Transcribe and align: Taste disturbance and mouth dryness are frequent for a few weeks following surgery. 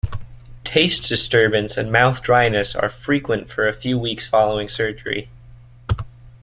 Taste 0.65 1.07
disturbance 1.07 1.77
and 1.77 1.91
mouth 1.91 2.23
dryness 2.23 2.73
are 2.73 2.89
frequent 2.89 3.51
for 3.51 3.67
a 3.67 3.71
few 3.75 3.99
weeks 3.99 4.25
following 4.25 4.67
surgery. 4.67 5.29